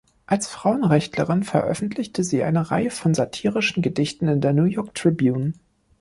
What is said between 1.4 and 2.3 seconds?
veröffentlichte